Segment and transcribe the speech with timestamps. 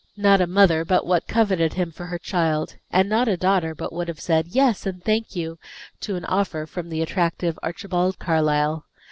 [0.17, 3.93] Not a mother but what coveted him for her child, and not a daughter but
[3.93, 5.59] would have said, "Yes, and thank you,"
[5.99, 8.85] to an offer from the attractive Archibald Carlyle.